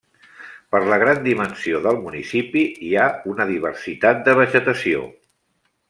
[0.75, 3.05] Per la gran dimensió del municipi, hi ha
[3.35, 5.07] una diversitat de vegetació.